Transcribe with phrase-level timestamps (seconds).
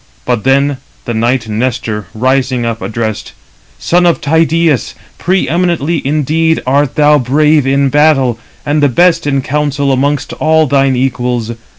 [0.25, 3.33] But them the knight Nestor, rising up, addressed:
[3.77, 9.43] "Son of Tydeus, pre eminently indeed art thou brave in battle, and the best in
[9.43, 11.51] council amongst all thine equals.